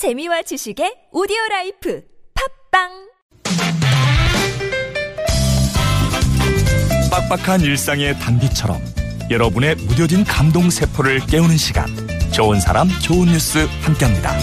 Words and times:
재미와 0.00 0.40
지식의 0.40 1.10
오디오 1.12 1.36
라이프 1.50 2.02
팟빵 2.72 2.88
빡빡한 7.10 7.60
일상의 7.60 8.18
단비처럼 8.18 8.80
여러분의 9.30 9.74
무뎌진 9.74 10.24
감동 10.24 10.70
세포를 10.70 11.20
깨우는 11.26 11.58
시간 11.58 11.84
좋은 12.32 12.60
사람 12.60 12.88
좋은 13.02 13.28
뉴스 13.28 13.68
함께합니다. 13.82 14.38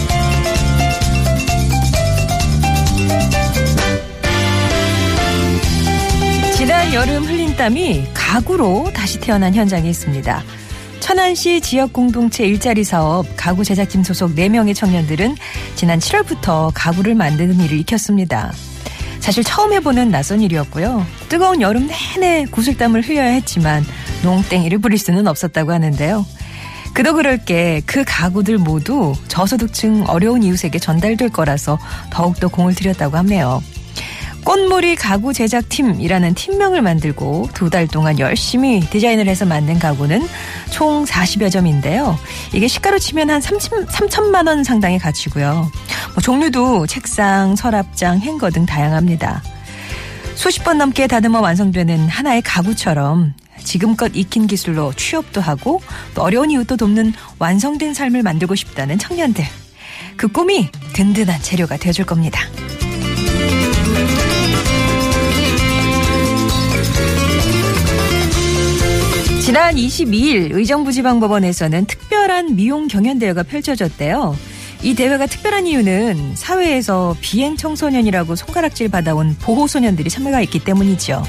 지난 6.56 6.94
여름 6.94 7.24
흘린 7.24 7.56
땀이 7.56 8.04
가구로 8.14 8.92
다시 8.94 9.18
태어난 9.18 9.52
현장이 9.52 9.90
있습니다. 9.90 10.57
천안시 11.08 11.62
지역 11.62 11.94
공동체 11.94 12.46
일자리 12.46 12.84
사업 12.84 13.24
가구 13.34 13.64
제작팀 13.64 14.04
소속 14.04 14.34
4명의 14.34 14.74
청년들은 14.74 15.36
지난 15.74 16.00
7월부터 16.00 16.70
가구를 16.74 17.14
만드는 17.14 17.58
일을 17.60 17.78
익혔습니다. 17.78 18.52
사실 19.18 19.42
처음 19.42 19.72
해보는 19.72 20.10
낯선 20.10 20.42
일이었고요. 20.42 21.06
뜨거운 21.30 21.62
여름 21.62 21.86
내내 21.86 22.44
구슬땀을 22.50 23.00
흘려야 23.00 23.30
했지만 23.30 23.86
농땡이를 24.22 24.80
부릴 24.80 24.98
수는 24.98 25.26
없었다고 25.26 25.72
하는데요. 25.72 26.26
그도 26.92 27.14
그럴 27.14 27.38
게 27.42 27.80
그 27.86 28.04
가구들 28.06 28.58
모두 28.58 29.14
저소득층 29.28 30.04
어려운 30.08 30.42
이웃에게 30.42 30.78
전달될 30.78 31.30
거라서 31.30 31.78
더욱더 32.10 32.48
공을 32.48 32.74
들였다고 32.74 33.16
하네요. 33.16 33.62
꽃무리 34.48 34.96
가구 34.96 35.34
제작팀이라는 35.34 36.32
팀명을 36.32 36.80
만들고 36.80 37.50
두 37.52 37.68
달 37.68 37.86
동안 37.86 38.18
열심히 38.18 38.80
디자인을 38.80 39.28
해서 39.28 39.44
만든 39.44 39.78
가구는 39.78 40.26
총 40.70 41.04
40여 41.04 41.52
점인데요. 41.52 42.18
이게 42.54 42.66
시가로 42.66 42.98
치면 42.98 43.28
한 43.28 43.42
3천, 43.42 43.86
3천만 43.86 44.48
원 44.48 44.64
상당의 44.64 45.00
가치고요. 45.00 45.70
뭐 46.14 46.22
종류도 46.22 46.86
책상, 46.86 47.56
서랍장, 47.56 48.20
행거 48.20 48.48
등 48.48 48.64
다양합니다. 48.64 49.42
수십 50.34 50.64
번 50.64 50.78
넘게 50.78 51.08
다듬어 51.08 51.40
완성되는 51.42 52.08
하나의 52.08 52.40
가구처럼 52.40 53.34
지금껏 53.62 54.10
익힌 54.14 54.46
기술로 54.46 54.94
취업도 54.94 55.42
하고 55.42 55.82
또 56.14 56.22
어려운 56.22 56.50
이웃도 56.50 56.78
돕는 56.78 57.12
완성된 57.38 57.92
삶을 57.92 58.22
만들고 58.22 58.54
싶다는 58.54 58.98
청년들. 58.98 59.44
그 60.16 60.26
꿈이 60.28 60.70
든든한 60.94 61.42
재료가 61.42 61.76
되어줄 61.76 62.06
겁니다. 62.06 62.40
지난 69.58 69.74
22일 69.74 70.54
의정부지방법원에서는 70.54 71.86
특별한 71.86 72.54
미용 72.54 72.86
경연 72.86 73.18
대회가 73.18 73.42
펼쳐졌대요. 73.42 74.36
이 74.84 74.94
대회가 74.94 75.26
특별한 75.26 75.66
이유는 75.66 76.36
사회에서 76.36 77.16
비행 77.20 77.56
청소년이라고 77.56 78.36
손가락질 78.36 78.88
받아온 78.88 79.34
보호 79.40 79.66
소년들이 79.66 80.10
참여가 80.10 80.40
있기 80.42 80.60
때문이죠. 80.60 81.24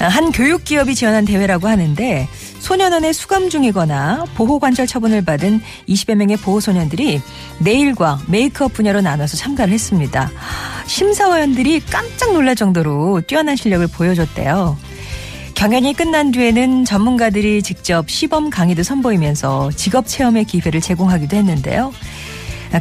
한 0.00 0.32
교육 0.32 0.64
기업이 0.64 0.96
지원한 0.96 1.24
대회라고 1.24 1.68
하는데 1.68 2.28
소년원에 2.58 3.12
수감 3.12 3.48
중이거나 3.48 4.24
보호 4.34 4.58
관절 4.58 4.88
처분을 4.88 5.24
받은 5.24 5.60
20여 5.88 6.16
명의 6.16 6.36
보호 6.36 6.58
소년들이 6.58 7.20
네일과 7.60 8.18
메이크업 8.26 8.72
분야로 8.72 9.02
나눠서 9.02 9.36
참가를 9.36 9.72
했습니다. 9.72 10.32
심사위원들이 10.86 11.78
깜짝 11.92 12.32
놀랄 12.32 12.56
정도로 12.56 13.20
뛰어난 13.28 13.54
실력을 13.54 13.86
보여줬대요. 13.86 14.89
경연이 15.60 15.92
끝난 15.92 16.32
뒤에는 16.32 16.86
전문가들이 16.86 17.62
직접 17.62 18.08
시범 18.08 18.48
강의도 18.48 18.82
선보이면서 18.82 19.72
직업 19.72 20.06
체험의 20.06 20.46
기회를 20.46 20.80
제공하기도 20.80 21.36
했는데요. 21.36 21.92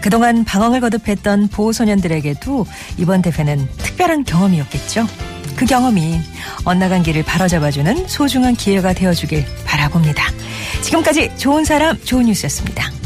그동안 0.01 0.45
방황을 0.45 0.79
거듭했던 0.79 1.49
보호소년들에게도 1.49 2.65
이번 2.95 3.21
대회는 3.21 3.67
특별한 3.79 4.23
경험이었겠죠. 4.23 5.05
그 5.57 5.65
경험이 5.65 6.21
엇나간 6.63 7.03
길을 7.03 7.23
바로잡아주는 7.23 8.07
소중한 8.07 8.55
기회가 8.55 8.93
되어주길 8.93 9.43
바라봅니다. 9.65 10.23
지금까지 10.81 11.31
좋은 11.35 11.65
사람, 11.65 12.01
좋은 12.01 12.27
뉴스였습니다. 12.27 12.98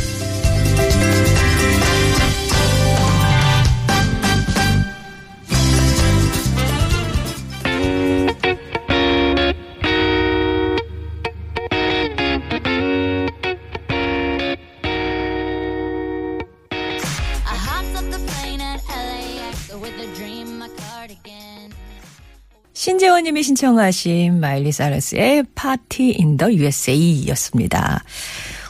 신재원님이 22.83 23.43
신청하신 23.43 24.41
마일리 24.41 24.73
사이러스의 24.73 25.45
파티 25.55 26.09
인 26.19 26.35
더 26.35 26.51
USA 26.51 27.25
였습니다. 27.29 28.03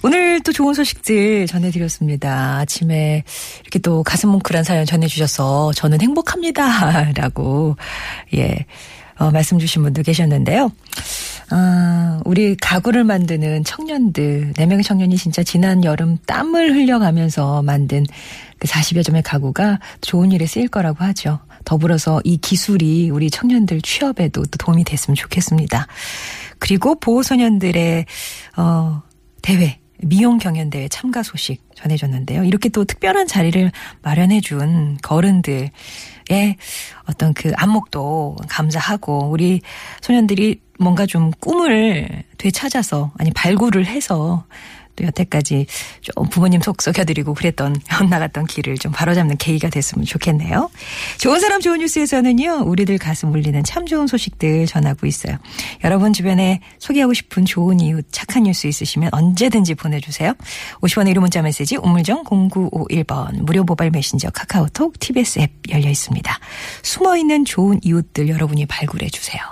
오늘 0.04 0.40
또 0.42 0.54
좋은 0.54 0.76
소식들 0.76 1.48
전해드렸습니다. 1.48 2.60
아침에 2.60 3.24
이렇게 3.62 3.80
또 3.80 4.04
가슴 4.04 4.30
뭉클한 4.30 4.66
사연 4.66 4.86
전해주셔서 4.86 5.74
저는 5.74 6.00
행복합니다. 6.00 7.14
라고, 7.18 7.76
예, 8.36 8.68
어, 9.18 9.32
말씀 9.32 9.58
주신 9.58 9.82
분도 9.82 10.04
계셨는데요. 10.04 10.72
아, 11.50 12.20
우리 12.24 12.56
가구를 12.56 13.04
만드는 13.06 13.64
청년들, 13.64 14.54
4명의 14.56 14.84
청년이 14.84 15.18
진짜 15.18 15.42
지난 15.42 15.84
여름 15.84 16.20
땀을 16.28 16.76
흘려가면서 16.76 17.64
만든 17.64 18.06
그 18.64 18.68
40여 18.70 19.04
점의 19.04 19.22
가구가 19.24 19.80
좋은 20.00 20.32
일에 20.32 20.46
쓰일 20.46 20.70
거라고 20.70 21.04
하죠. 21.04 21.40
더불어서 21.66 22.22
이 22.24 22.38
기술이 22.38 23.10
우리 23.10 23.30
청년들 23.30 23.82
취업에도 23.82 24.44
또 24.44 24.58
도움이 24.58 24.86
됐으면 24.86 25.16
좋겠습니다. 25.16 25.86
그리고 26.60 26.98
보호소년들의, 26.98 28.06
어, 28.56 29.02
대회, 29.42 29.80
미용 29.98 30.38
경연 30.38 30.70
대회 30.70 30.88
참가 30.88 31.24
소식 31.24 31.62
전해줬는데요. 31.76 32.46
이렇게 32.46 32.70
또 32.70 32.86
특별한 32.86 33.28
자리를 33.28 33.70
마련해준 34.02 35.00
거른들의 35.02 35.72
어떤 37.06 37.34
그 37.34 37.52
안목도 37.58 38.38
감사하고 38.48 39.30
우리 39.30 39.60
소년들이 40.00 40.62
뭔가 40.80 41.06
좀 41.06 41.32
꿈을 41.42 42.24
되찾아서 42.38 43.12
아니 43.18 43.30
발굴을 43.32 43.86
해서 43.86 44.46
또 44.96 45.06
여태까지 45.06 45.66
좀 46.02 46.30
부모님 46.30 46.62
속 46.62 46.82
썩여드리고 46.82 47.34
그랬던 47.34 47.76
엇나갔던 48.02 48.46
길을 48.46 48.78
좀 48.78 48.92
바로잡는 48.92 49.38
계기가 49.38 49.70
됐으면 49.70 50.06
좋겠네요. 50.06 50.70
좋은 51.20 51.40
사람 51.40 51.62
좋은 51.62 51.80
뉴스에서는요. 51.80 52.64
우리들 52.66 52.98
가슴 52.98 53.32
울리는 53.34 53.64
참 53.64 53.86
좋은 53.86 54.08
소식들 54.08 54.66
전하고 54.68 55.08
있어요. 55.08 55.38
여러분 55.84 56.14
주변에 56.14 56.62
소개하고 56.80 57.14
싶은 57.14 57.46
좋은 57.46 57.80
이유 57.80 58.02
착한 58.12 58.44
뉴스 58.44 58.68
있으시면 58.68 59.10
언제든지 59.12 59.76
보내주세요. 59.76 60.34
50원의 60.82 61.10
유료 61.10 61.22
문자 61.22 61.42
메시지 61.42 61.78
우물정 61.78 62.24
0951번 62.24 63.44
무료 63.44 63.64
모바일 63.64 63.92
메신저 63.92 64.30
카카오톡 64.32 65.00
TBS 65.00 65.40
앱 65.40 65.52
열려 65.70 65.90
있습니다. 65.90 66.40
숨어있는 66.84 67.46
좋은 67.46 67.80
이웃들 67.84 68.30
여러분이 68.30 68.66
발굴해 68.66 69.10
주세요. 69.10 69.44